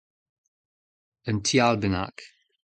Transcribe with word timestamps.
Un 1.29 1.37
ti 1.45 1.55
all 1.65 1.77
bennak. 1.81 2.17